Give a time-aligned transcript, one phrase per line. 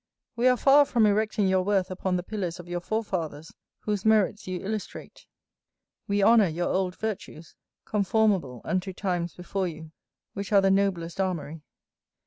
[0.35, 4.47] We are far from erecting your worth upon the pillars of your forefathers, whose merits
[4.47, 5.27] you illustrate.
[6.07, 7.53] We honour your old virtues,
[7.85, 9.91] conformable unto times before you,
[10.33, 11.61] which are the noblest armoury.